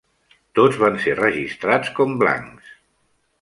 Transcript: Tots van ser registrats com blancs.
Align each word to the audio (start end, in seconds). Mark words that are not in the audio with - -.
Tots 0.59 0.79
van 0.83 0.97
ser 1.03 1.13
registrats 1.19 1.93
com 2.01 2.17
blancs. 2.25 2.73